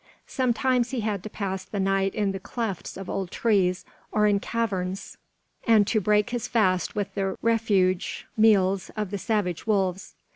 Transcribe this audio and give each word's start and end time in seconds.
Sometimes 0.25 0.89
he 0.89 1.01
had 1.01 1.21
to 1.21 1.29
pass 1.29 1.63
the 1.63 1.79
night 1.79 2.15
in 2.15 2.31
the 2.31 2.39
clefts 2.39 2.97
of 2.97 3.07
old 3.07 3.29
trees 3.29 3.85
or 4.11 4.25
in 4.25 4.39
caverns, 4.39 5.19
and 5.67 5.85
to 5.85 6.01
break 6.01 6.31
his 6.31 6.47
fast 6.47 6.95
with 6.95 7.13
the 7.13 7.37
refuse 7.43 8.23
meals 8.35 8.89
of 8.97 9.11
the 9.11 9.19
savage 9.19 9.67
wolves. 9.67 10.15